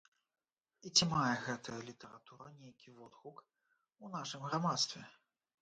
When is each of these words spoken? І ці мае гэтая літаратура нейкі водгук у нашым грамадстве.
І 0.89 0.91
ці 0.95 1.05
мае 1.11 1.35
гэтая 1.45 1.75
літаратура 1.89 2.47
нейкі 2.63 2.97
водгук 2.97 3.47
у 4.07 4.11
нашым 4.17 4.49
грамадстве. 4.51 5.05